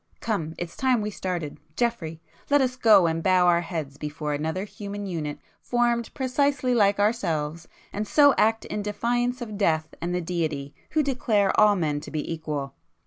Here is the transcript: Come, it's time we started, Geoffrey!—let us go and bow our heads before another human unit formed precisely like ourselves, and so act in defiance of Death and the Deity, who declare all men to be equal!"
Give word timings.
Come, 0.19 0.55
it's 0.57 0.75
time 0.75 0.99
we 1.01 1.11
started, 1.11 1.59
Geoffrey!—let 1.77 2.59
us 2.59 2.75
go 2.75 3.05
and 3.05 3.21
bow 3.21 3.45
our 3.45 3.61
heads 3.61 3.99
before 3.99 4.33
another 4.33 4.63
human 4.63 5.05
unit 5.05 5.37
formed 5.61 6.11
precisely 6.15 6.73
like 6.73 6.97
ourselves, 6.99 7.67
and 7.93 8.07
so 8.07 8.33
act 8.35 8.65
in 8.65 8.81
defiance 8.81 9.43
of 9.43 9.59
Death 9.59 9.93
and 10.01 10.15
the 10.15 10.19
Deity, 10.19 10.73
who 10.93 11.03
declare 11.03 11.51
all 11.59 11.75
men 11.75 11.99
to 11.99 12.09
be 12.09 12.33
equal!" 12.33 12.73